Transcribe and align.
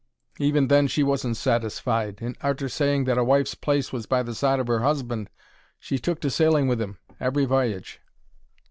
Even 0.39 0.67
then 0.67 0.87
she 0.87 1.03
wasn't 1.03 1.37
satisfied, 1.37 2.23
and, 2.23 2.35
arter 2.41 2.67
saying 2.67 3.03
that 3.03 3.19
a 3.19 3.23
wife's 3.23 3.53
place 3.53 3.93
was 3.93 4.07
by 4.07 4.23
the 4.23 4.33
side 4.33 4.59
of 4.59 4.67
'er 4.67 4.79
husband, 4.79 5.29
she 5.77 5.99
took 5.99 6.19
to 6.21 6.31
sailing 6.31 6.67
with 6.67 6.81
'im 6.81 6.97
every 7.19 7.45
v'y'ge. 7.45 7.99